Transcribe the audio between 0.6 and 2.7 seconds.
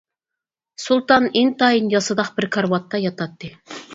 سۇلتان ئىنتايىن ياسىداق بىر